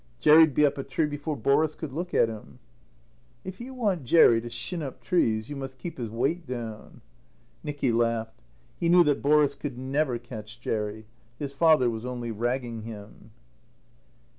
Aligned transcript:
Jerry'd 0.19 0.55
be 0.55 0.65
up 0.65 0.79
a 0.79 0.83
tree 0.83 1.05
before 1.05 1.37
Boris 1.37 1.75
could 1.75 1.93
look 1.93 2.11
at 2.11 2.27
him." 2.27 2.57
"If 3.43 3.61
you 3.61 3.75
want 3.75 4.03
Jerry 4.03 4.41
to 4.41 4.49
shin 4.49 4.81
up 4.81 4.99
trees 5.03 5.47
you 5.47 5.55
must 5.55 5.77
keep 5.77 5.99
his 5.99 6.09
weight 6.09 6.47
down." 6.47 7.01
Nicky 7.63 7.91
laughed. 7.91 8.41
He 8.79 8.89
knew 8.89 9.03
that 9.03 9.21
Boris 9.21 9.53
could 9.53 9.77
never 9.77 10.17
catch 10.17 10.59
Jerry. 10.59 11.05
His 11.37 11.53
father 11.53 11.87
was 11.87 12.03
only 12.03 12.31
ragging 12.31 12.81
him. 12.81 13.29